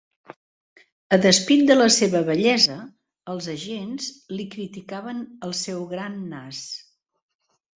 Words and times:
A 1.17 1.19
despit 1.25 1.61
de 1.71 1.75
la 1.77 1.87
seva 1.97 2.21
bellesa, 2.31 2.77
els 3.35 3.49
agents 3.53 4.09
li 4.39 4.49
criticaven 4.57 5.23
el 5.49 5.55
seu 5.63 5.89
gran 5.93 6.17
nas. 6.33 6.65